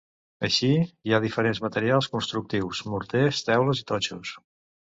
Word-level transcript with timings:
Així, 0.45 0.69
hi 1.09 1.13
ha 1.13 1.19
diferents 1.25 1.61
materials 1.67 2.09
constructius: 2.15 2.83
morters, 2.95 3.47
teules 3.51 3.83
i 3.85 3.89
totxos. 3.93 4.35